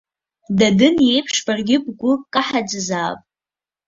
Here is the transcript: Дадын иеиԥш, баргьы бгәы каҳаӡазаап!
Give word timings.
Дадын 0.59 0.95
иеиԥш, 1.07 1.35
баргьы 1.45 1.77
бгәы 1.85 2.11
каҳаӡазаап! 2.33 3.19